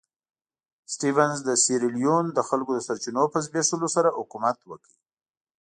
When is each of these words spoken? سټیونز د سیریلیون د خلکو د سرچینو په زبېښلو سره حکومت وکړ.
سټیونز 0.93 1.37
د 1.47 1.49
سیریلیون 1.63 2.25
د 2.37 2.39
خلکو 2.49 2.71
د 2.75 2.79
سرچینو 2.87 3.23
په 3.33 3.39
زبېښلو 3.45 3.87
سره 3.95 4.15
حکومت 4.19 4.57
وکړ. 4.65 4.91